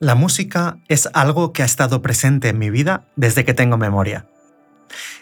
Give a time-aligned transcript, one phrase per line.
[0.00, 4.26] La música es algo que ha estado presente en mi vida desde que tengo memoria.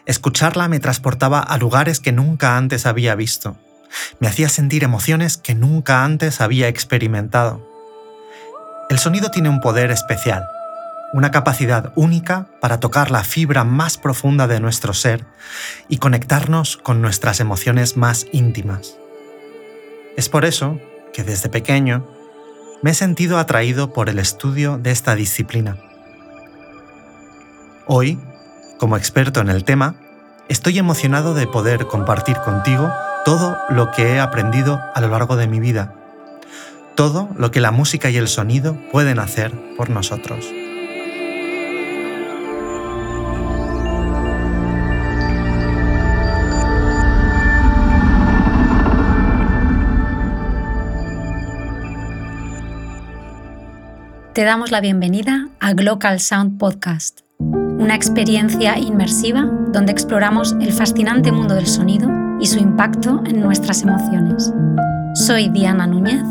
[0.04, 3.56] Escucharla me transportaba a lugares que nunca antes había visto.
[4.20, 7.66] Me hacía sentir emociones que nunca antes había experimentado.
[8.90, 10.46] El sonido tiene un poder especial,
[11.14, 15.24] una capacidad única para tocar la fibra más profunda de nuestro ser
[15.88, 18.98] y conectarnos con nuestras emociones más íntimas.
[20.18, 20.78] Es por eso
[21.14, 22.15] que desde pequeño
[22.82, 25.76] me he sentido atraído por el estudio de esta disciplina.
[27.86, 28.18] Hoy,
[28.78, 29.94] como experto en el tema,
[30.48, 32.92] estoy emocionado de poder compartir contigo
[33.24, 35.94] todo lo que he aprendido a lo largo de mi vida,
[36.94, 40.46] todo lo que la música y el sonido pueden hacer por nosotros.
[54.36, 61.32] Te damos la bienvenida a Glocal Sound Podcast, una experiencia inmersiva donde exploramos el fascinante
[61.32, 64.52] mundo del sonido y su impacto en nuestras emociones.
[65.14, 66.22] Soy Diana Núñez.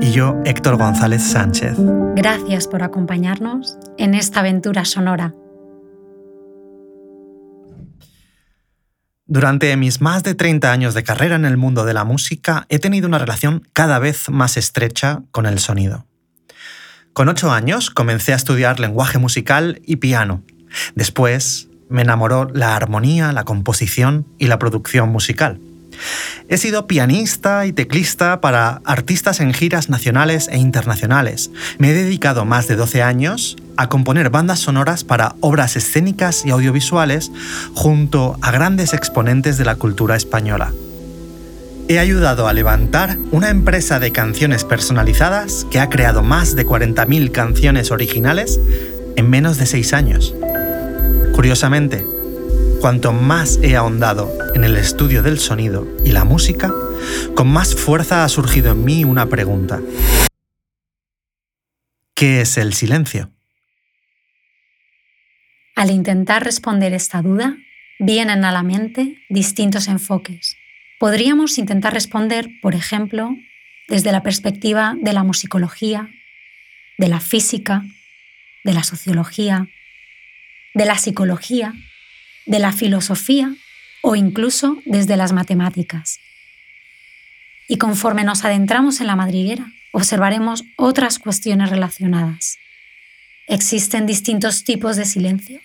[0.00, 1.76] Y yo, Héctor González Sánchez.
[2.16, 5.32] Gracias por acompañarnos en esta aventura sonora.
[9.26, 12.80] Durante mis más de 30 años de carrera en el mundo de la música, he
[12.80, 16.08] tenido una relación cada vez más estrecha con el sonido.
[17.12, 20.42] Con ocho años comencé a estudiar lenguaje musical y piano.
[20.94, 25.60] Después me enamoró la armonía, la composición y la producción musical.
[26.48, 31.50] He sido pianista y teclista para artistas en giras nacionales e internacionales.
[31.76, 36.50] Me he dedicado más de 12 años a componer bandas sonoras para obras escénicas y
[36.50, 37.30] audiovisuales
[37.74, 40.72] junto a grandes exponentes de la cultura española
[41.92, 47.30] he ayudado a levantar una empresa de canciones personalizadas que ha creado más de 40.000
[47.32, 48.58] canciones originales
[49.16, 50.34] en menos de 6 años.
[51.34, 52.06] Curiosamente,
[52.80, 56.72] cuanto más he ahondado en el estudio del sonido y la música,
[57.34, 59.80] con más fuerza ha surgido en mí una pregunta.
[62.14, 63.30] ¿Qué es el silencio?
[65.76, 67.56] Al intentar responder esta duda,
[67.98, 70.56] vienen a la mente distintos enfoques
[71.02, 73.36] Podríamos intentar responder, por ejemplo,
[73.88, 76.08] desde la perspectiva de la musicología,
[76.96, 77.82] de la física,
[78.62, 79.66] de la sociología,
[80.74, 81.74] de la psicología,
[82.46, 83.52] de la filosofía
[84.00, 86.20] o incluso desde las matemáticas.
[87.66, 92.58] Y conforme nos adentramos en la madriguera, observaremos otras cuestiones relacionadas.
[93.48, 95.60] ¿Existen distintos tipos de silencio?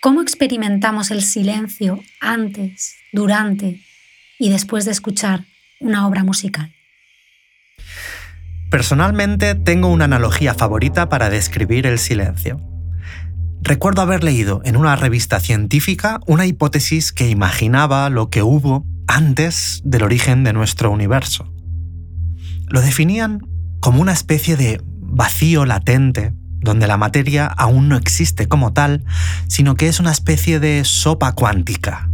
[0.00, 3.78] ¿Cómo experimentamos el silencio antes, durante
[4.38, 5.44] y después de escuchar
[5.80, 6.72] una obra musical?
[8.70, 12.60] Personalmente tengo una analogía favorita para describir el silencio.
[13.62, 19.80] Recuerdo haber leído en una revista científica una hipótesis que imaginaba lo que hubo antes
[19.84, 21.52] del origen de nuestro universo.
[22.68, 23.40] Lo definían
[23.80, 29.04] como una especie de vacío latente donde la materia aún no existe como tal,
[29.46, 32.10] sino que es una especie de sopa cuántica,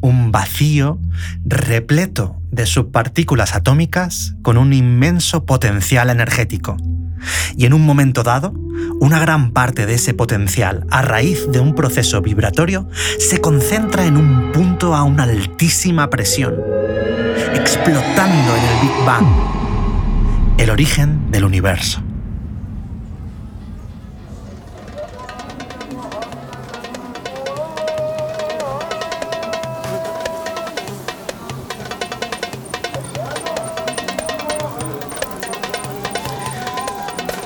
[0.00, 0.98] un vacío
[1.44, 6.76] repleto de subpartículas atómicas con un inmenso potencial energético.
[7.56, 8.52] Y en un momento dado,
[9.00, 14.16] una gran parte de ese potencial, a raíz de un proceso vibratorio, se concentra en
[14.16, 16.54] un punto a una altísima presión,
[17.54, 19.26] explotando en el Big Bang,
[20.58, 22.05] el origen del universo.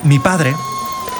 [0.03, 0.55] Mi padre,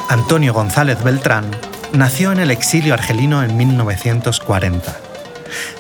[0.09, 1.45] Antonio González Beltrán,
[1.93, 4.97] nació en el exilio argelino en 1940.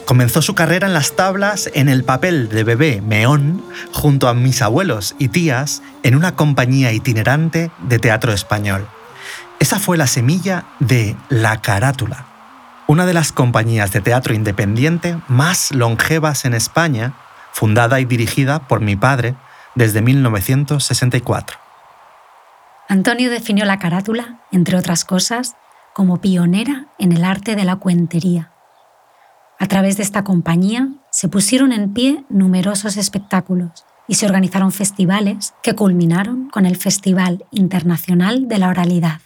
[0.04, 4.60] Comenzó su carrera en las tablas en el papel de bebé meón junto a mis
[4.60, 8.86] abuelos y tías en una compañía itinerante de teatro español.
[9.60, 12.26] Esa fue la semilla de La Carátula,
[12.86, 17.14] una de las compañías de teatro independiente más longevas en España,
[17.52, 19.36] fundada y dirigida por mi padre
[19.74, 21.59] desde 1964.
[22.90, 25.54] Antonio definió la carátula, entre otras cosas,
[25.94, 28.50] como pionera en el arte de la cuentería.
[29.60, 35.54] A través de esta compañía se pusieron en pie numerosos espectáculos y se organizaron festivales
[35.62, 39.20] que culminaron con el Festival Internacional de la Oralidad.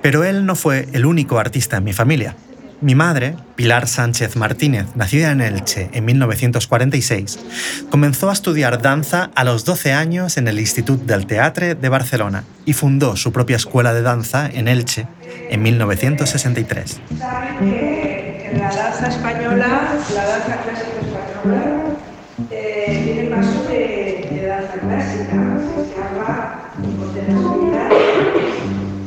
[0.00, 2.36] Pero él no fue el único artista en mi familia.
[2.82, 7.38] Mi madre, Pilar Sánchez Martínez, nacida en Elche en 1946,
[7.90, 12.42] comenzó a estudiar danza a los 12 años en el Institut del Teatre de Barcelona
[12.64, 15.06] y fundó su propia escuela de danza en Elche
[15.48, 17.00] en 1963.
[17.60, 21.62] que la danza española, la danza clásica española,
[22.50, 26.62] eh, tiene paso de, de danza clásica, se llama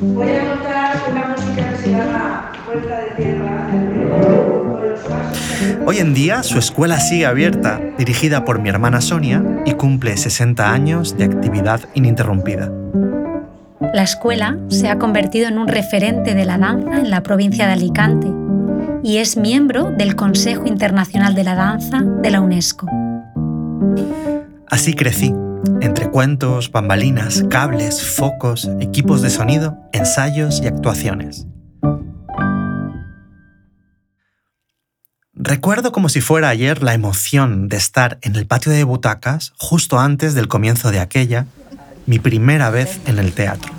[0.02, 3.35] Voy a montar una música que se llama Vuelta de Tierra.
[5.86, 10.72] Hoy en día su escuela sigue abierta, dirigida por mi hermana Sonia, y cumple 60
[10.72, 12.72] años de actividad ininterrumpida.
[13.94, 17.74] La escuela se ha convertido en un referente de la danza en la provincia de
[17.74, 18.28] Alicante
[19.04, 22.88] y es miembro del Consejo Internacional de la Danza de la UNESCO.
[24.68, 25.34] Así crecí,
[25.82, 31.46] entre cuentos, bambalinas, cables, focos, equipos de sonido, ensayos y actuaciones.
[35.46, 40.00] Recuerdo como si fuera ayer la emoción de estar en el patio de butacas justo
[40.00, 41.46] antes del comienzo de aquella,
[42.08, 43.72] mi primera vez en el teatro.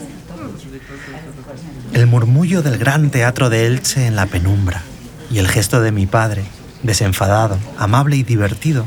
[1.93, 4.85] El murmullo del gran teatro de Elche en la penumbra
[5.29, 6.45] y el gesto de mi padre,
[6.85, 8.87] desenfadado, amable y divertido,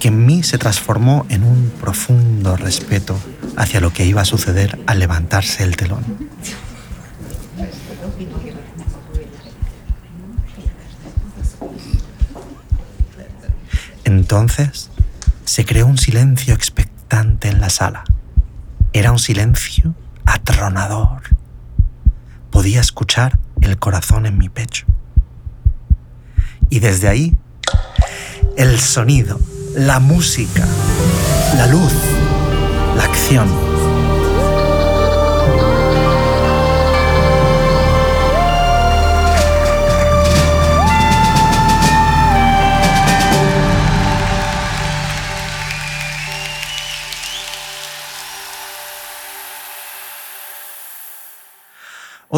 [0.00, 3.20] que en mí se transformó en un profundo respeto
[3.54, 6.06] hacia lo que iba a suceder al levantarse el telón.
[14.08, 14.88] Entonces
[15.44, 18.04] se creó un silencio expectante en la sala.
[18.94, 19.94] Era un silencio
[20.24, 21.20] atronador.
[22.50, 24.86] Podía escuchar el corazón en mi pecho.
[26.70, 27.36] Y desde ahí,
[28.56, 29.38] el sonido,
[29.76, 30.66] la música,
[31.54, 31.92] la luz,
[32.96, 33.46] la acción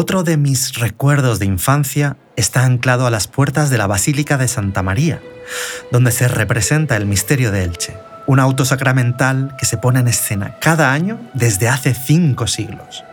[0.01, 4.47] Otro de mis recuerdos de infancia está anclado a las puertas de la Basílica de
[4.47, 5.21] Santa María,
[5.91, 7.95] donde se representa el misterio de Elche,
[8.25, 13.03] un auto sacramental que se pone en escena cada año desde hace cinco siglos.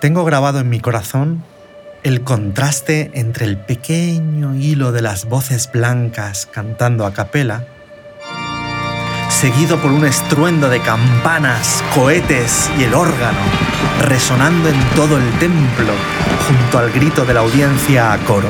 [0.00, 1.42] Tengo grabado en mi corazón
[2.04, 7.66] el contraste entre el pequeño hilo de las voces blancas cantando a capela
[9.32, 13.40] seguido por un estruendo de campanas, cohetes y el órgano,
[14.02, 15.92] resonando en todo el templo,
[16.46, 18.48] junto al grito de la audiencia a coro.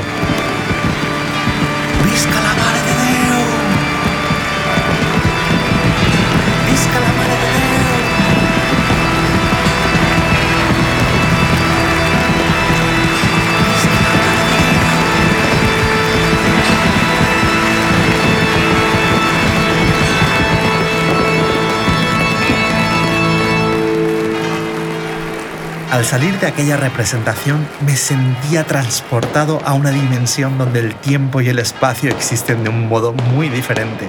[26.03, 31.49] Al salir de aquella representación me sentía transportado a una dimensión donde el tiempo y
[31.49, 34.09] el espacio existen de un modo muy diferente.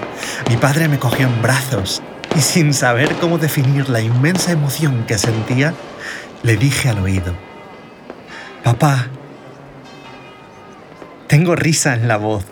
[0.49, 2.01] Mi padre me cogió en brazos
[2.35, 5.75] y sin saber cómo definir la inmensa emoción que sentía,
[6.41, 7.35] le dije al oído,
[8.63, 9.09] Papá,
[11.27, 12.43] tengo risa en la voz.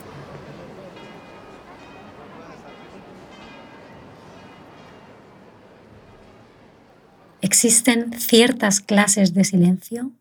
[7.41, 10.11] Existen ciertas clases de silencio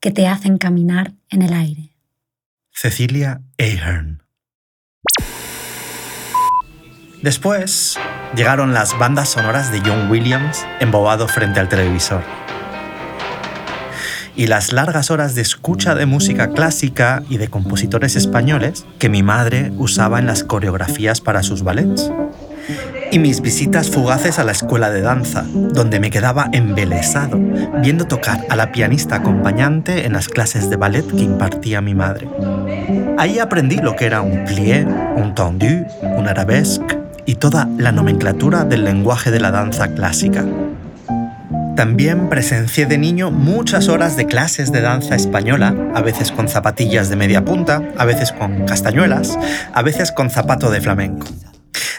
[0.00, 1.90] que te hacen caminar en el aire.
[2.70, 4.22] Cecilia Ahern.
[7.22, 7.98] Después
[8.36, 12.22] llegaron las bandas sonoras de John Williams embobado frente al televisor.
[14.36, 19.22] Y las largas horas de escucha de música clásica y de compositores españoles que mi
[19.22, 22.12] madre usaba en las coreografías para sus ballets
[23.16, 27.40] y mis visitas fugaces a la escuela de danza, donde me quedaba embelesado
[27.80, 32.28] viendo tocar a la pianista acompañante en las clases de ballet que impartía mi madre.
[33.16, 34.84] Ahí aprendí lo que era un plié,
[35.16, 40.44] un tendu, un arabesque y toda la nomenclatura del lenguaje de la danza clásica.
[41.74, 47.08] También presencié de niño muchas horas de clases de danza española, a veces con zapatillas
[47.08, 49.38] de media punta, a veces con castañuelas,
[49.72, 51.26] a veces con zapato de flamenco.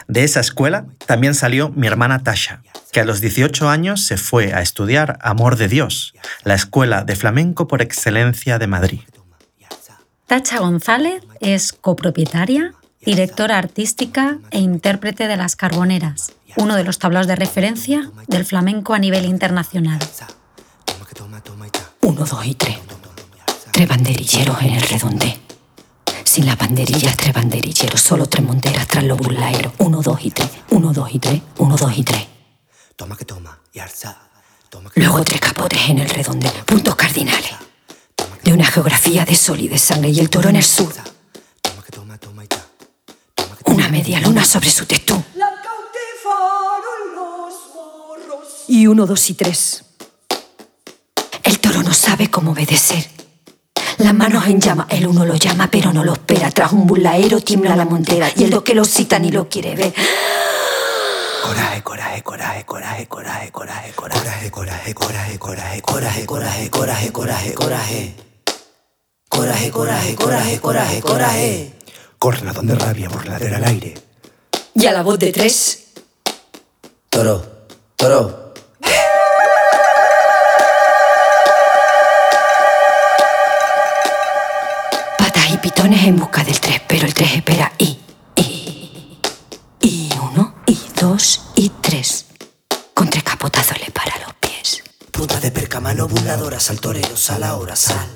[0.08, 2.62] De esa escuela también salió mi hermana Tasha,
[2.92, 7.14] que a los 18 años se fue a estudiar Amor de Dios, la escuela de
[7.14, 9.00] flamenco por excelencia de Madrid.
[10.26, 12.72] Tacha González es copropietaria,
[13.02, 18.94] directora artística e intérprete de Las Carboneras, uno de los tablaos de referencia del flamenco
[18.94, 19.98] a nivel internacional.
[22.00, 22.78] Uno, dos y tres.
[23.72, 25.47] Tres banderilleros en el redondé.
[26.38, 28.00] Sin las banderillas, tres banderilleros.
[28.00, 29.72] Solo tres monteras tras los burlaeros.
[29.78, 30.48] Uno, dos y tres.
[30.70, 31.42] Uno, dos y tres.
[31.56, 32.28] Uno, dos y tres.
[32.94, 34.16] Toma que toma, y arza.
[34.94, 36.48] Luego tres capotes en el redonde.
[36.64, 37.50] Puntos cardinales.
[38.44, 40.10] De una geografía de sol y de sangre.
[40.10, 40.94] Y el toro en el sur.
[43.64, 45.24] Una media luna sobre su testón.
[48.68, 49.82] Y uno, dos y tres.
[51.42, 53.17] El toro no sabe cómo obedecer.
[53.98, 56.50] Las manos en llama, el uno lo llama pero no lo espera.
[56.50, 59.74] Tras un burlaero tiembla la montera y el dos que lo cita ni lo quiere
[59.74, 59.92] ver.
[61.42, 68.14] Coraje, coraje, coraje, coraje, coraje, coraje, coraje, coraje, coraje, coraje, coraje, coraje, coraje, coraje, coraje.
[69.28, 71.72] Coraje, coraje, coraje, coraje, coraje.
[72.18, 73.94] Cornadón de rabia, burladera al aire.
[74.74, 75.86] Y a la voz de tres.
[77.10, 78.47] Toro, toro.
[85.78, 88.00] Pitones en busca del tres, pero el tres espera y,
[88.34, 89.20] y,
[89.78, 92.26] y uno, y dos, y tres.
[92.94, 94.82] Con tres capotazos le para los pies.
[95.12, 98.08] Punta de percamano, burladoras al torero, sal ahora, sal.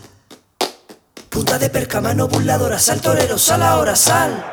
[1.31, 4.45] Punta de percamano, burladoras al torero, sal ahora, sal.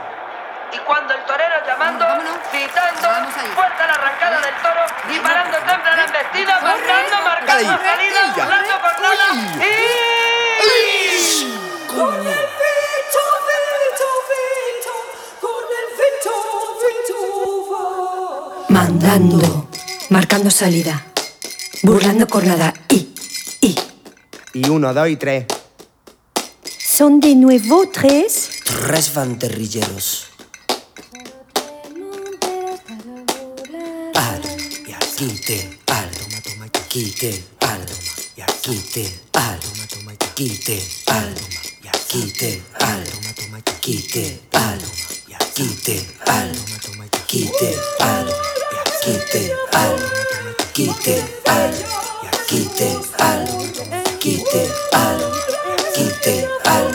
[0.72, 2.06] Y cuando el torero llamando,
[2.54, 7.99] gritando, fuerza la arrancada del toro, y parando templa la embestida, marcando, marcando
[19.10, 19.68] andando,
[20.10, 21.04] marcando salida,
[21.82, 23.10] burlando cornada y,
[23.60, 23.76] y.
[24.54, 25.46] Y uno, dos y tres.
[26.78, 28.50] Son de nuevo tres.
[28.66, 30.28] Tres banderrilleros.
[34.14, 34.42] Al,
[34.86, 40.14] y al, quite, al, toma, toma, quite, al, toma, y al, quite, al, toma, toma,
[40.36, 44.94] quite, al, toma, y al, quite, al, toma, toma, quite, al, toma,
[45.28, 48.59] y al, quite, al, toma, toma, quite, al
[49.02, 49.96] quite, al,
[50.74, 51.74] quite, al,
[52.48, 53.46] quite, al,
[54.20, 55.20] quite, al,
[55.94, 56.92] quite, al,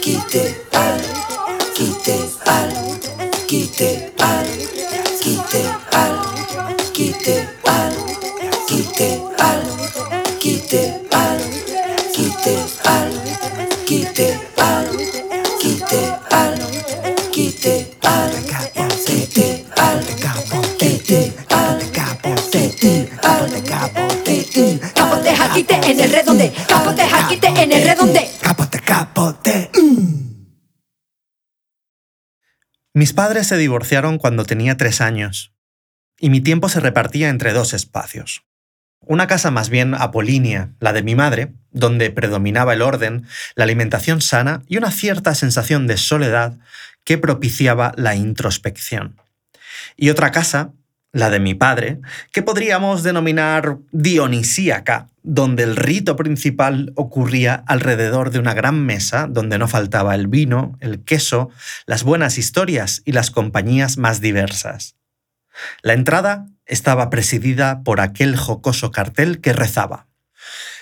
[0.00, 1.00] quite, al,
[1.74, 2.62] quite, al,
[3.46, 4.46] quite, al,
[5.22, 5.62] quite,
[5.92, 6.18] al,
[6.92, 7.94] quite, al,
[8.68, 9.64] quite, al,
[10.38, 11.40] quite, al,
[12.14, 13.12] quite, al,
[13.86, 15.23] quite,
[26.04, 26.52] el redonde.
[26.68, 28.30] Capote jaquite en el redonde.
[28.40, 29.70] Capote, capote.
[32.92, 35.52] Mis padres se divorciaron cuando tenía tres años,
[36.18, 38.44] y mi tiempo se repartía entre dos espacios.
[39.00, 44.20] Una casa más bien apolínea, la de mi madre, donde predominaba el orden, la alimentación
[44.20, 46.58] sana y una cierta sensación de soledad
[47.02, 49.20] que propiciaba la introspección.
[49.96, 50.72] Y otra casa,
[51.14, 52.00] la de mi padre,
[52.32, 59.56] que podríamos denominar dionisíaca, donde el rito principal ocurría alrededor de una gran mesa donde
[59.56, 61.50] no faltaba el vino, el queso,
[61.86, 64.96] las buenas historias y las compañías más diversas.
[65.82, 70.08] La entrada estaba presidida por aquel jocoso cartel que rezaba.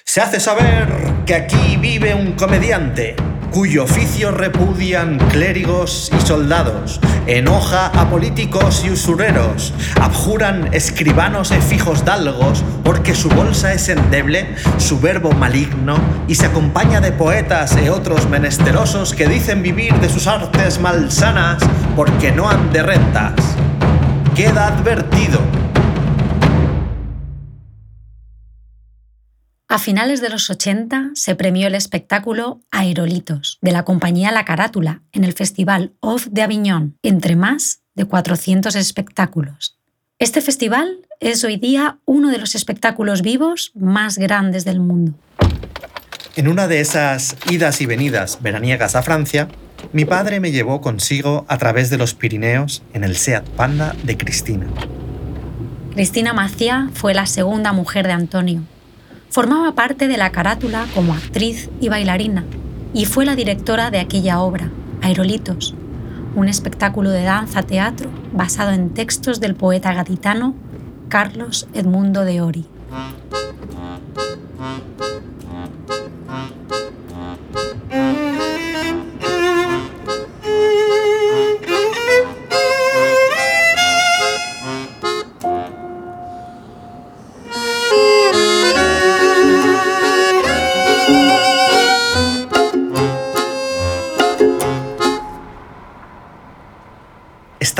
[0.04, 0.88] Se hace saber
[1.26, 3.16] que aquí vive un comediante,
[3.52, 12.04] cuyo oficio repudian clérigos y soldados, enoja a políticos y usureros, abjuran escribanos e fijos
[12.04, 15.96] dalgos, porque su bolsa es endeble, su verbo maligno,
[16.28, 21.62] y se acompaña de poetas e otros menesterosos que dicen vivir de sus artes malsanas,
[21.94, 23.34] porque no han de rentas.
[24.34, 25.40] Queda advertido.
[29.72, 35.00] A finales de los 80 se premió el espectáculo Aerolitos de la compañía La Carátula
[35.12, 39.78] en el Festival Off de Aviñón, entre más de 400 espectáculos.
[40.18, 45.14] Este festival es hoy día uno de los espectáculos vivos más grandes del mundo.
[46.36, 49.48] En una de esas idas y venidas veraniegas a Francia,
[49.94, 54.18] mi padre me llevó consigo a través de los Pirineos en el Seat Panda de
[54.18, 54.66] Cristina.
[55.94, 58.64] Cristina Maciá fue la segunda mujer de Antonio.
[59.32, 62.44] Formaba parte de la carátula como actriz y bailarina
[62.92, 64.70] y fue la directora de aquella obra,
[65.00, 65.74] Aerolitos,
[66.34, 70.54] un espectáculo de danza-teatro basado en textos del poeta gaditano
[71.08, 72.66] Carlos Edmundo de Ori.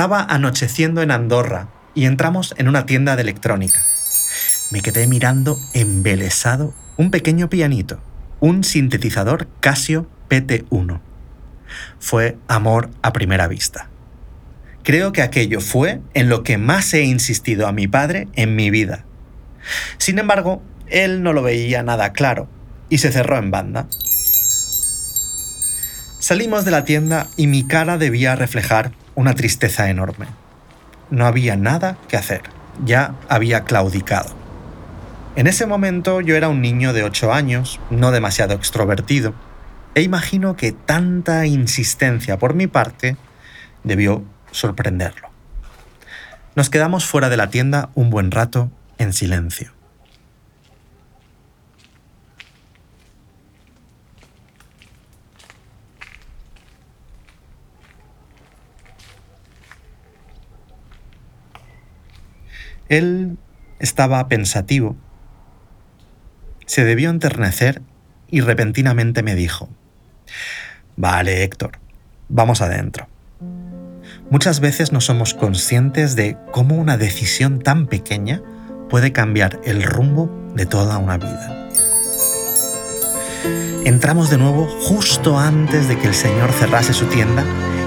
[0.02, 3.84] Estaba anocheciendo en Andorra y entramos en una tienda de electrónica.
[4.72, 8.00] Me quedé mirando embelesado un pequeño pianito,
[8.40, 10.98] un sintetizador Casio PT1.
[12.00, 13.90] Fue amor a primera vista.
[14.82, 18.70] Creo que aquello fue en lo que más he insistido a mi padre en mi
[18.70, 19.04] vida.
[19.98, 22.48] Sin embargo, él no lo veía nada claro
[22.88, 23.86] y se cerró en banda.
[26.18, 30.26] Salimos de la tienda y mi cara debía reflejar una tristeza enorme.
[31.10, 32.42] No había nada que hacer,
[32.84, 34.34] ya había claudicado.
[35.36, 39.34] En ese momento yo era un niño de 8 años, no demasiado extrovertido,
[39.94, 43.16] e imagino que tanta insistencia por mi parte
[43.84, 45.28] debió sorprenderlo.
[46.54, 49.72] Nos quedamos fuera de la tienda un buen rato en silencio.
[62.92, 63.38] Él
[63.78, 64.96] estaba pensativo.
[66.66, 67.80] Se debió enternecer
[68.28, 69.70] y repentinamente me dijo,
[70.96, 71.78] Vale, Héctor,
[72.28, 73.08] vamos adentro.
[74.28, 78.42] Muchas veces no somos conscientes de cómo una decisión tan pequeña
[78.90, 81.70] puede cambiar el rumbo de toda una vida.
[83.86, 87.42] Entramos de nuevo justo antes de que el señor cerrase su tienda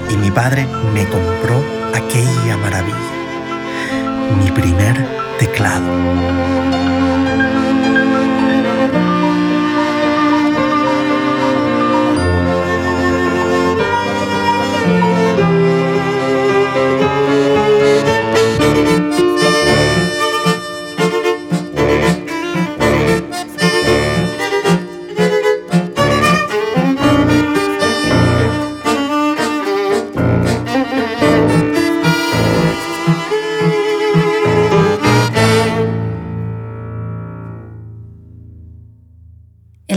[0.09, 3.24] y mi padre me compró aquella maravilla,
[4.33, 5.07] mi primer
[5.39, 7.04] teclado.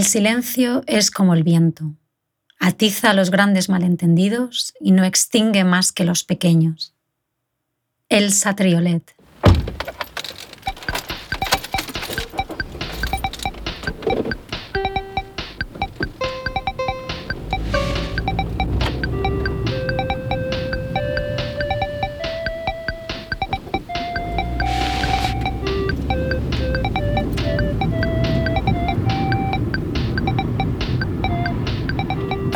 [0.08, 1.94] Silencio es como el viento.
[2.58, 6.94] Atiza los grandes malentendidos y no extingue más que los pequeños.
[8.08, 9.14] Elsa Triolet.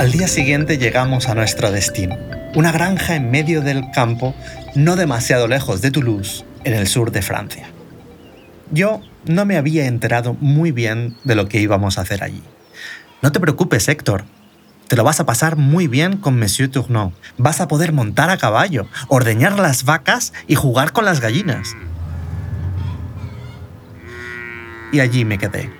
[0.02, 2.18] Al día siguiente llegamos a nuestro destino,
[2.56, 4.34] una granja en medio del campo,
[4.74, 7.70] no demasiado lejos de Toulouse, en el sur de Francia.
[8.72, 12.42] Yo no me había enterado muy bien de lo que íbamos a hacer allí.
[13.22, 14.24] No te preocupes, Héctor.
[14.88, 17.12] Te lo vas a pasar muy bien con Monsieur Tourneau.
[17.38, 21.76] Vas a poder montar a caballo, ordeñar las vacas y jugar con las gallinas.
[24.90, 25.70] Y allí me quedé,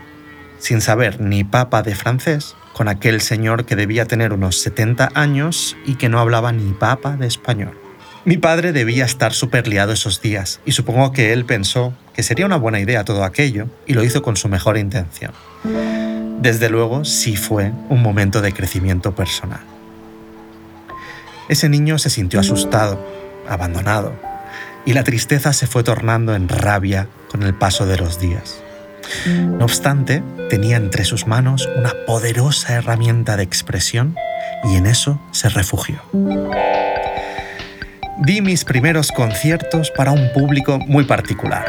[0.61, 5.77] sin saber ni papa de francés, con aquel señor que debía tener unos 70 años
[5.87, 7.79] y que no hablaba ni papa de español.
[8.25, 12.45] Mi padre debía estar súper liado esos días y supongo que él pensó que sería
[12.45, 15.31] una buena idea todo aquello y lo hizo con su mejor intención.
[16.40, 19.61] Desde luego sí fue un momento de crecimiento personal.
[21.49, 23.07] Ese niño se sintió asustado,
[23.49, 24.12] abandonado,
[24.85, 28.62] y la tristeza se fue tornando en rabia con el paso de los días.
[29.27, 34.17] No obstante, tenía entre sus manos una poderosa herramienta de expresión
[34.65, 36.03] y en eso se refugió.
[38.19, 41.65] Di mis primeros conciertos para un público muy particular.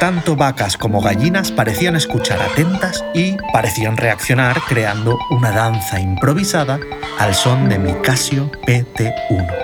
[0.00, 6.78] Tanto vacas como gallinas parecían escuchar atentas y parecían reaccionar creando una danza improvisada
[7.18, 9.54] al son de mi Casio PT1.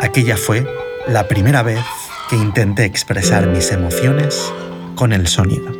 [0.00, 0.66] Aquella fue
[1.08, 1.80] la primera vez
[2.28, 4.52] que intenté expresar mis emociones
[5.00, 5.72] con el sonido.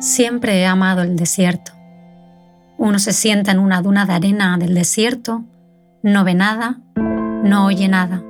[0.00, 1.72] Siempre he amado el desierto.
[2.78, 5.44] Uno se sienta en una duna de arena del desierto,
[6.02, 8.22] no ve nada, no oye nada.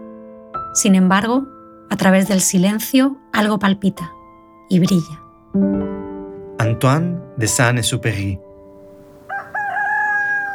[0.75, 1.47] Sin embargo,
[1.91, 4.11] a través del silencio algo palpita
[4.69, 5.23] y brilla.
[6.59, 8.41] Antoine de Saint-Exupéry.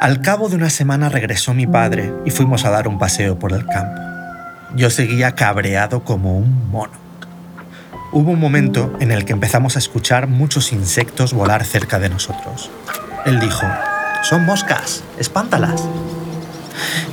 [0.02, 3.54] Al cabo de una semana regresó mi padre y fuimos a dar un paseo por
[3.54, 4.10] el campo.
[4.76, 6.92] Yo seguía cabreado como un mono.
[8.12, 12.70] Hubo un momento en el que empezamos a escuchar muchos insectos volar cerca de nosotros.
[13.24, 13.66] Él dijo,
[14.22, 15.82] son moscas, espántalas.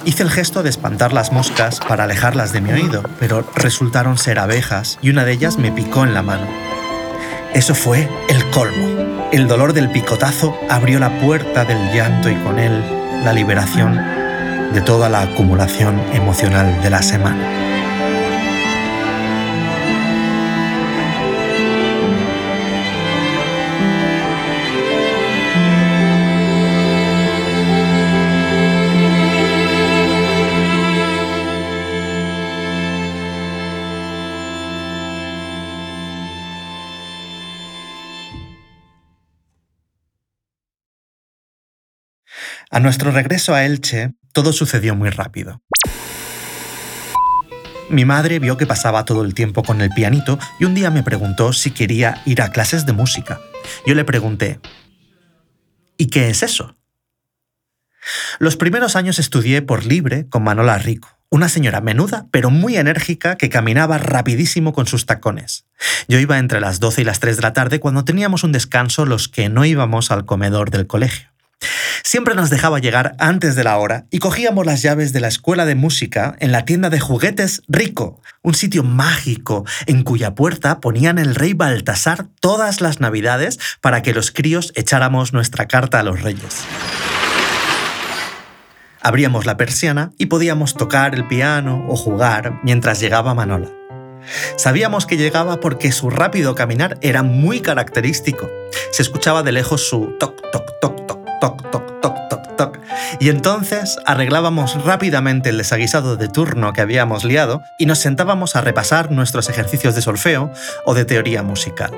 [0.05, 4.39] Hice el gesto de espantar las moscas para alejarlas de mi oído, pero resultaron ser
[4.39, 6.47] abejas y una de ellas me picó en la mano.
[7.53, 9.29] Eso fue el colmo.
[9.31, 12.83] El dolor del picotazo abrió la puerta del llanto y con él
[13.23, 14.16] la liberación
[14.73, 17.67] de toda la acumulación emocional de la semana.
[42.69, 45.63] A nuestro regreso a Elche, todo sucedió muy rápido.
[47.89, 51.01] Mi madre vio que pasaba todo el tiempo con el pianito y un día me
[51.01, 53.41] preguntó si quería ir a clases de música.
[53.87, 54.59] Yo le pregunté,
[55.97, 56.75] ¿y qué es eso?
[58.37, 63.37] Los primeros años estudié por libre con Manola Rico, una señora menuda pero muy enérgica
[63.37, 65.65] que caminaba rapidísimo con sus tacones.
[66.07, 69.07] Yo iba entre las 12 y las 3 de la tarde cuando teníamos un descanso
[69.07, 71.31] los que no íbamos al comedor del colegio.
[72.03, 75.65] Siempre nos dejaba llegar antes de la hora y cogíamos las llaves de la escuela
[75.65, 81.17] de música en la tienda de juguetes Rico, un sitio mágico en cuya puerta ponían
[81.17, 86.21] el rey Baltasar todas las navidades para que los críos echáramos nuestra carta a los
[86.21, 86.63] reyes.
[89.01, 93.69] Abríamos la persiana y podíamos tocar el piano o jugar mientras llegaba Manola.
[94.57, 98.49] Sabíamos que llegaba porque su rápido caminar era muy característico.
[98.91, 100.37] Se escuchaba de lejos su toc,
[101.39, 102.79] toc, toc, toc, toc, toc
[103.19, 108.61] y entonces arreglábamos rápidamente el desaguisado de turno que habíamos liado y nos sentábamos a
[108.61, 110.51] repasar nuestros ejercicios de solfeo
[110.85, 111.91] o de teoría musical.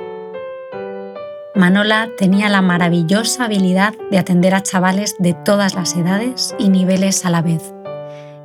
[1.56, 7.26] Manola tenía la maravillosa habilidad de atender a chavales de todas las edades y niveles
[7.26, 7.74] a la vez.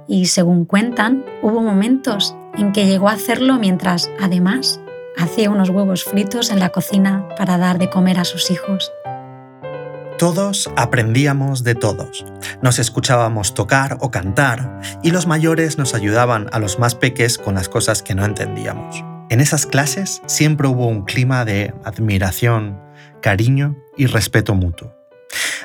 [0.08, 4.80] Y según cuentan, hubo momentos en que llegó a hacerlo mientras, además,
[5.16, 8.92] hacía unos huevos fritos en la cocina para dar de comer a sus hijos.
[10.18, 12.24] Todos aprendíamos de todos.
[12.62, 17.56] Nos escuchábamos tocar o cantar y los mayores nos ayudaban a los más peques con
[17.56, 19.02] las cosas que no entendíamos.
[19.28, 22.80] En esas clases siempre hubo un clima de admiración,
[23.22, 24.94] cariño y respeto mutuo.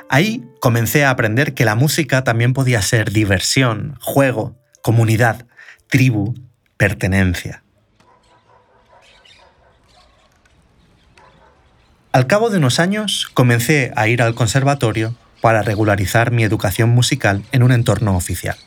[0.10, 5.46] Ahí comencé a aprender que la música también podía ser diversión, juego, comunidad,
[5.90, 6.34] tribu,
[6.76, 7.64] pertenencia.
[12.12, 17.44] Al cabo de unos años comencé a ir al conservatorio para regularizar mi educación musical
[17.52, 18.58] en un entorno oficial.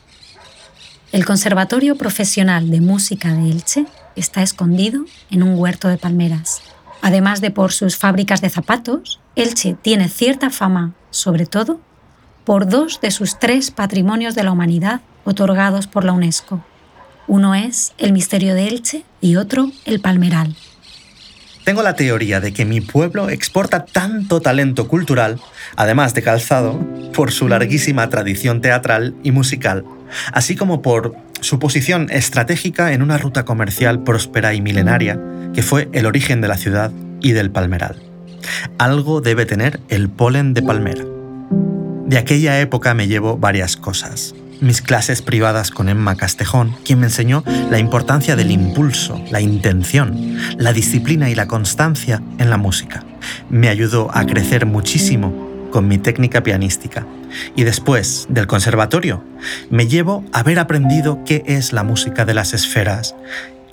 [1.11, 6.61] El Conservatorio Profesional de Música de Elche está escondido en un huerto de palmeras.
[7.01, 11.81] Además de por sus fábricas de zapatos, Elche tiene cierta fama, sobre todo,
[12.45, 16.63] por dos de sus tres patrimonios de la humanidad otorgados por la UNESCO.
[17.27, 20.55] Uno es el Misterio de Elche y otro el Palmeral.
[21.63, 25.39] Tengo la teoría de que mi pueblo exporta tanto talento cultural,
[25.77, 26.77] además de calzado,
[27.13, 29.85] por su larguísima tradición teatral y musical,
[30.33, 35.19] así como por su posición estratégica en una ruta comercial próspera y milenaria,
[35.53, 38.01] que fue el origen de la ciudad y del palmeral.
[38.77, 41.05] Algo debe tener el polen de palmera.
[42.05, 47.07] De aquella época me llevo varias cosas mis clases privadas con Emma Castejón, quien me
[47.07, 53.03] enseñó la importancia del impulso, la intención, la disciplina y la constancia en la música.
[53.49, 57.05] Me ayudó a crecer muchísimo con mi técnica pianística.
[57.55, 59.23] Y después del conservatorio,
[59.69, 63.15] me llevo a haber aprendido qué es la música de las esferas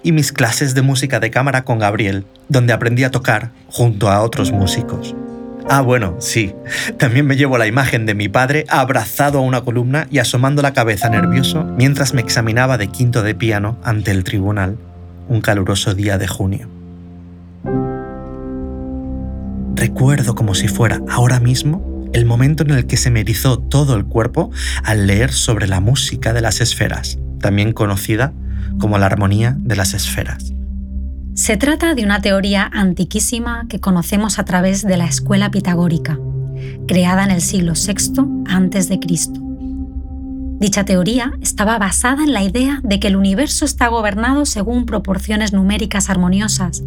[0.02, 4.22] y mis clases de música de cámara con Gabriel, donde aprendí a tocar junto a
[4.22, 5.14] otros músicos.
[5.72, 6.52] Ah, bueno, sí.
[6.98, 10.72] También me llevo la imagen de mi padre abrazado a una columna y asomando la
[10.72, 14.78] cabeza nervioso mientras me examinaba de quinto de piano ante el tribunal,
[15.28, 16.68] un caluroso día de junio.
[19.76, 23.94] Recuerdo como si fuera ahora mismo el momento en el que se me erizó todo
[23.94, 24.50] el cuerpo
[24.82, 28.32] al leer sobre la música de las esferas, también conocida
[28.80, 30.52] como la armonía de las esferas.
[31.40, 36.18] Se trata de una teoría antiquísima que conocemos a través de la escuela pitagórica,
[36.86, 39.00] creada en el siglo VI a.C.
[40.60, 45.54] Dicha teoría estaba basada en la idea de que el universo está gobernado según proporciones
[45.54, 46.82] numéricas armoniosas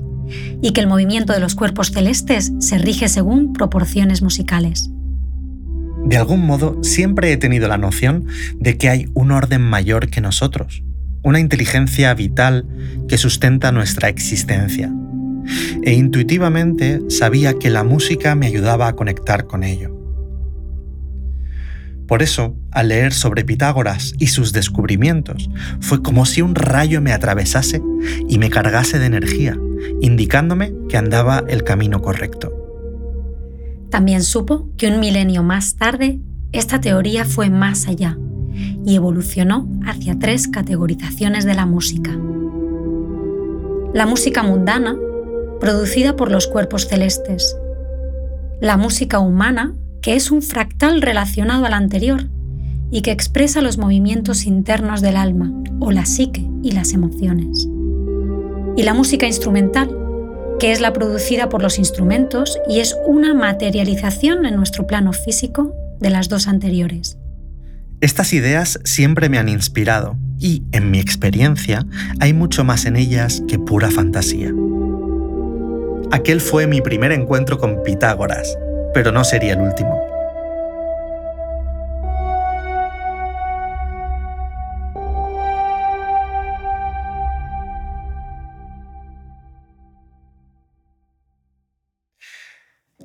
[0.62, 4.92] y que el movimiento de los cuerpos celestes se rige según proporciones musicales.
[6.06, 8.28] De algún modo, siempre he tenido la noción
[8.60, 10.84] de que hay un orden mayor que nosotros,
[11.24, 12.68] una inteligencia vital
[13.08, 14.92] que sustenta nuestra existencia.
[15.84, 19.92] E intuitivamente sabía que la música me ayudaba a conectar con ello.
[22.08, 27.14] Por eso, al leer sobre Pitágoras y sus descubrimientos, fue como si un rayo me
[27.14, 27.82] atravesase
[28.28, 29.58] y me cargase de energía,
[30.02, 32.52] indicándome que andaba el camino correcto.
[33.90, 36.20] También supo que un milenio más tarde,
[36.52, 38.18] esta teoría fue más allá
[38.86, 42.12] y evolucionó hacia tres categorizaciones de la música.
[43.94, 44.98] La música mundana,
[45.60, 47.56] producida por los cuerpos celestes.
[48.60, 52.28] La música humana, que es un fractal relacionado al anterior
[52.92, 57.68] y que expresa los movimientos internos del alma o la psique y las emociones.
[58.76, 59.96] Y la música instrumental,
[60.60, 65.74] que es la producida por los instrumentos y es una materialización en nuestro plano físico
[66.00, 67.18] de las dos anteriores.
[68.04, 71.86] Estas ideas siempre me han inspirado y, en mi experiencia,
[72.20, 74.52] hay mucho más en ellas que pura fantasía.
[76.12, 78.58] Aquel fue mi primer encuentro con Pitágoras,
[78.94, 79.98] pero no sería el último.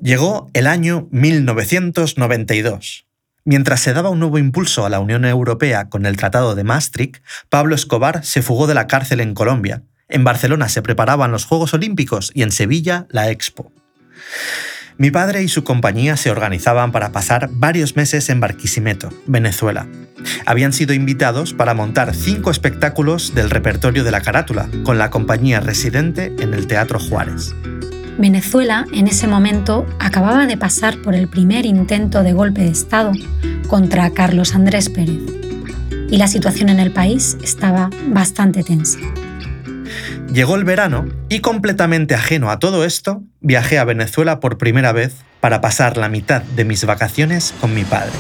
[0.02, 3.07] Llegó el año 1992.
[3.48, 7.22] Mientras se daba un nuevo impulso a la Unión Europea con el Tratado de Maastricht,
[7.48, 9.84] Pablo Escobar se fugó de la cárcel en Colombia.
[10.06, 13.72] En Barcelona se preparaban los Juegos Olímpicos y en Sevilla la Expo.
[14.98, 19.88] Mi padre y su compañía se organizaban para pasar varios meses en Barquisimeto, Venezuela.
[20.44, 25.61] Habían sido invitados para montar cinco espectáculos del repertorio de la carátula, con la compañía
[25.61, 27.54] residente en el Teatro Juárez.
[28.18, 33.12] Venezuela en ese momento acababa de pasar por el primer intento de golpe de Estado
[33.68, 35.20] contra Carlos Andrés Pérez
[36.11, 38.98] y la situación en el país estaba bastante tensa.
[40.33, 45.14] Llegó el verano y completamente ajeno a todo esto, viajé a Venezuela por primera vez
[45.40, 48.12] para pasar la mitad de mis vacaciones con mi padre.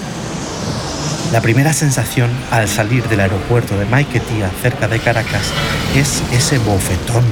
[1.32, 5.52] La primera sensación al salir del aeropuerto de Maiquetía, cerca de Caracas,
[5.96, 7.24] es ese bofetón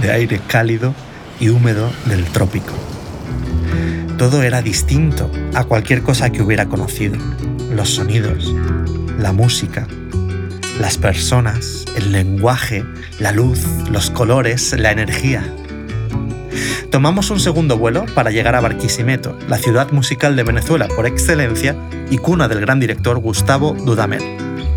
[0.00, 0.94] de aire cálido
[1.40, 2.74] y húmedo del trópico.
[4.16, 7.16] Todo era distinto a cualquier cosa que hubiera conocido.
[7.72, 8.54] Los sonidos,
[9.18, 9.86] la música,
[10.80, 12.84] las personas, el lenguaje,
[13.18, 15.44] la luz, los colores, la energía.
[16.90, 21.76] Tomamos un segundo vuelo para llegar a Barquisimeto, la ciudad musical de Venezuela por excelencia
[22.10, 24.22] y cuna del gran director Gustavo Dudamel.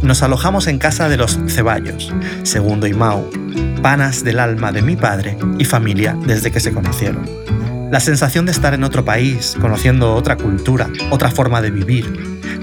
[0.01, 2.11] Nos alojamos en casa de los Ceballos,
[2.43, 3.29] Segundo y Mau,
[3.81, 7.27] panas del alma de mi padre y familia desde que se conocieron.
[7.91, 12.05] La sensación de estar en otro país, conociendo otra cultura, otra forma de vivir,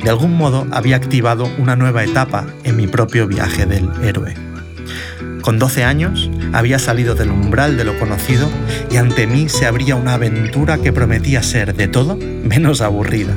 [0.03, 4.35] de algún modo había activado una nueva etapa en mi propio viaje del héroe.
[5.43, 8.49] Con 12 años había salido del umbral de lo conocido
[8.91, 13.35] y ante mí se abría una aventura que prometía ser de todo menos aburrida.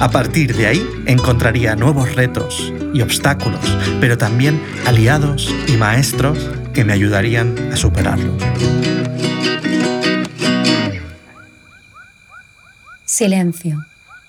[0.00, 3.60] A partir de ahí encontraría nuevos retos y obstáculos,
[4.00, 8.36] pero también aliados y maestros que me ayudarían a superarlo.
[13.04, 13.84] Silencio.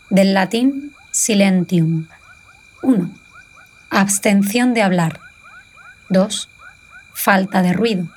[0.10, 2.08] Del latín silentium.
[2.82, 3.12] 1.
[3.90, 5.20] Abstención de hablar.
[6.10, 6.50] 2.
[7.14, 8.08] Falta de ruido.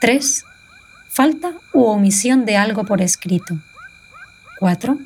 [0.00, 0.44] 3.
[1.08, 3.58] Falta u omisión de algo por escrito.
[4.58, 4.98] 4.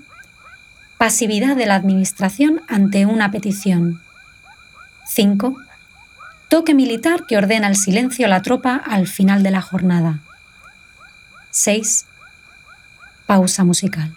[0.98, 4.00] Pasividad de la Administración ante una petición.
[5.11, 5.57] 5.
[6.49, 10.20] Toque militar que ordena el silencio a la tropa al final de la jornada.
[11.51, 12.07] 6.
[13.27, 14.14] Pausa musical.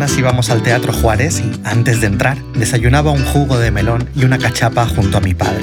[0.00, 4.24] Mañanas íbamos al Teatro Juárez y, antes de entrar, desayunaba un jugo de melón y
[4.24, 5.62] una cachapa junto a mi padre.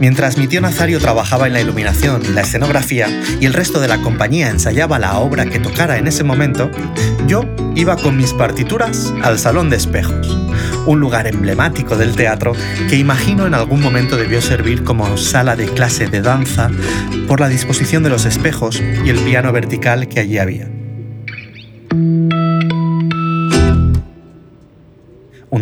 [0.00, 3.06] Mientras mi tío Nazario trabajaba en la iluminación y la escenografía
[3.38, 6.72] y el resto de la compañía ensayaba la obra que tocara en ese momento,
[7.28, 7.44] yo
[7.76, 10.36] iba con mis partituras al Salón de Espejos,
[10.84, 12.52] un lugar emblemático del teatro
[12.88, 16.68] que imagino en algún momento debió servir como sala de clase de danza
[17.28, 20.75] por la disposición de los espejos y el piano vertical que allí había.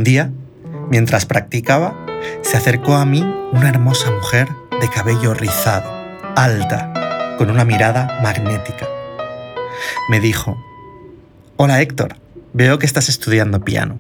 [0.04, 0.30] Un día,
[0.90, 1.96] mientras practicaba,
[2.42, 5.90] se acercó a mí una hermosa mujer de cabello rizado,
[6.36, 8.86] alta, con una mirada magnética.
[10.10, 10.62] Me dijo,
[11.56, 12.16] Hola Héctor,
[12.52, 13.98] veo que estás estudiando piano.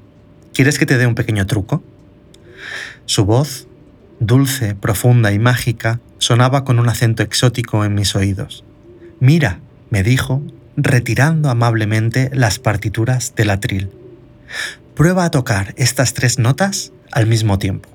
[0.52, 1.82] ¿Quieres que te dé un pequeño truco?
[3.06, 3.66] Su voz,
[4.20, 8.62] dulce, profunda y mágica, sonaba con un acento exótico en mis oídos.
[9.20, 10.42] Mira, me dijo,
[10.76, 13.90] retirando amablemente las partituras del atril.
[14.94, 17.88] Prueba a tocar estas tres notas al mismo tiempo.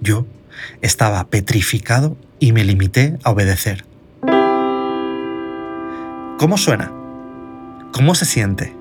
[0.00, 0.26] Yo
[0.80, 3.84] estaba petrificado y me limité a obedecer.
[6.38, 6.92] ¿Cómo suena?
[7.92, 8.72] ¿Cómo se siente?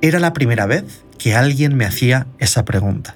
[0.00, 3.14] Era la primera vez que alguien me hacía esa pregunta.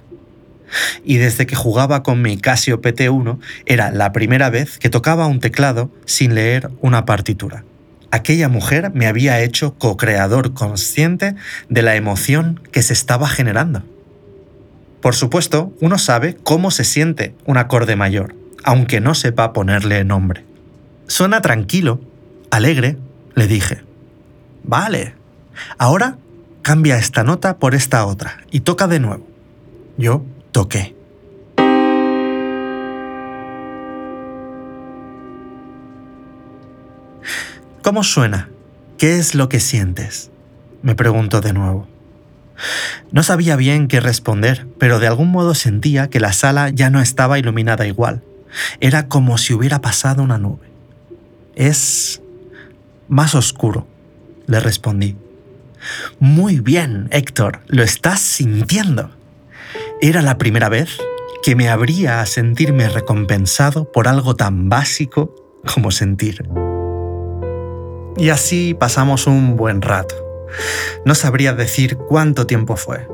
[1.04, 5.40] Y desde que jugaba con mi Casio PT1 era la primera vez que tocaba un
[5.40, 7.64] teclado sin leer una partitura.
[8.10, 11.36] Aquella mujer me había hecho co-creador consciente
[11.68, 13.82] de la emoción que se estaba generando.
[15.00, 20.44] Por supuesto, uno sabe cómo se siente un acorde mayor, aunque no sepa ponerle nombre.
[21.06, 22.00] Suena tranquilo,
[22.50, 22.98] alegre,
[23.34, 23.82] le dije.
[24.64, 25.14] Vale,
[25.78, 26.18] ahora
[26.62, 29.26] cambia esta nota por esta otra y toca de nuevo.
[29.96, 30.99] Yo toqué.
[37.90, 38.48] ¿Cómo suena?
[38.98, 40.30] ¿Qué es lo que sientes?
[40.80, 41.88] Me preguntó de nuevo.
[43.10, 47.00] No sabía bien qué responder, pero de algún modo sentía que la sala ya no
[47.00, 48.22] estaba iluminada igual.
[48.78, 50.68] Era como si hubiera pasado una nube.
[51.56, 52.22] Es
[53.08, 53.88] más oscuro,
[54.46, 55.16] le respondí.
[56.20, 59.10] Muy bien, Héctor, lo estás sintiendo.
[60.00, 60.96] Era la primera vez
[61.42, 65.34] que me habría a sentirme recompensado por algo tan básico
[65.74, 66.44] como sentir.
[68.20, 70.14] Y así pasamos un buen rato.
[71.06, 73.08] No sabría decir cuánto tiempo fue.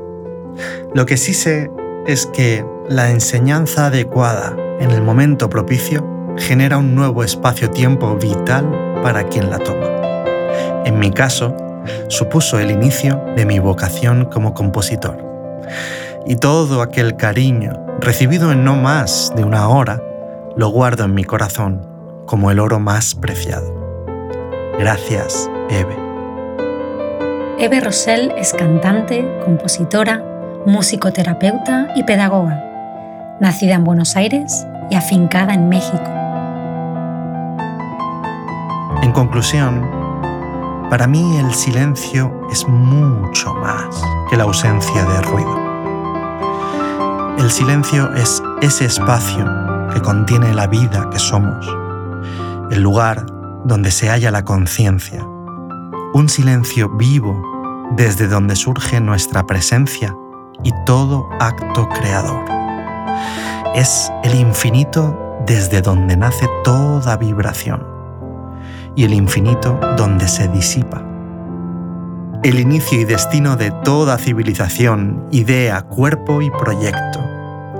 [0.93, 1.71] Lo que sí sé
[2.05, 6.05] es que la enseñanza adecuada en el momento propicio
[6.37, 8.69] genera un nuevo espacio-tiempo vital
[9.01, 9.87] para quien la toma.
[10.83, 11.55] En mi caso,
[12.09, 15.23] supuso el inicio de mi vocación como compositor.
[16.25, 20.03] Y todo aquel cariño recibido en no más de una hora
[20.57, 21.87] lo guardo en mi corazón
[22.25, 23.76] como el oro más preciado.
[24.79, 25.97] Gracias, Eve.
[27.57, 30.23] Eve Rosell es cantante, compositora,
[30.67, 32.63] musicoterapeuta y pedagoga,
[33.39, 36.03] nacida en Buenos Aires y afincada en México.
[39.01, 39.81] En conclusión,
[40.91, 45.57] para mí el silencio es mucho más que la ausencia de ruido.
[47.39, 49.45] El silencio es ese espacio
[49.91, 51.65] que contiene la vida que somos,
[52.69, 53.25] el lugar
[53.67, 55.23] donde se halla la conciencia,
[56.13, 57.43] un silencio vivo
[57.97, 60.15] desde donde surge nuestra presencia
[60.63, 62.45] y todo acto creador.
[63.75, 67.85] Es el infinito desde donde nace toda vibración
[68.95, 71.03] y el infinito donde se disipa.
[72.43, 77.19] El inicio y destino de toda civilización, idea, cuerpo y proyecto.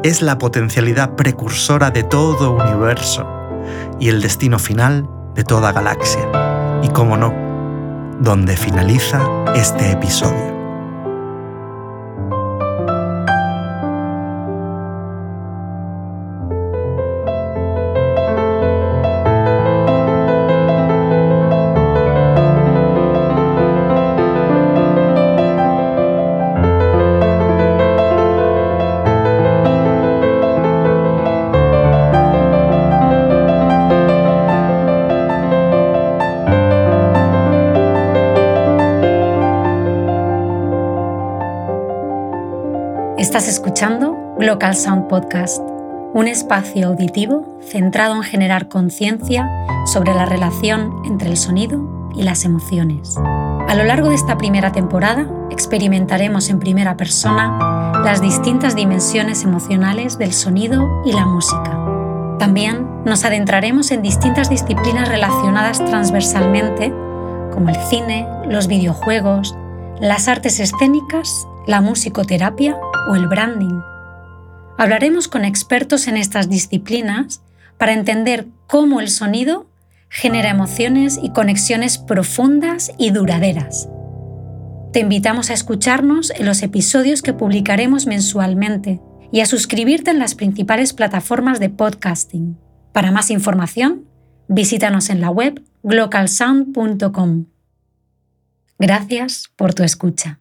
[0.04, 3.26] Es la potencialidad precursora de todo universo
[4.00, 6.28] y el destino final de toda galaxia.
[6.82, 7.32] Y cómo no,
[8.20, 9.22] donde finaliza
[9.56, 10.57] este episodio.
[43.48, 45.62] Escuchando Local Sound Podcast,
[46.14, 49.50] un espacio auditivo centrado en generar conciencia
[49.86, 53.16] sobre la relación entre el sonido y las emociones.
[53.18, 60.18] A lo largo de esta primera temporada experimentaremos en primera persona las distintas dimensiones emocionales
[60.18, 61.80] del sonido y la música.
[62.40, 66.90] También nos adentraremos en distintas disciplinas relacionadas transversalmente,
[67.54, 69.56] como el cine, los videojuegos,
[70.02, 72.78] las artes escénicas, la musicoterapia
[73.10, 73.82] o el branding.
[74.78, 77.42] Hablaremos con expertos en estas disciplinas
[77.78, 79.68] para entender cómo el sonido
[80.10, 83.90] genera emociones y conexiones profundas y duraderas.
[84.94, 89.02] Te invitamos a escucharnos en los episodios que publicaremos mensualmente
[89.32, 92.58] y a suscribirte en las principales plataformas de podcasting.
[92.94, 94.06] Para más información,
[94.48, 97.46] visítanos en la web glocalsound.com.
[98.80, 100.40] Gracias por tu escucha.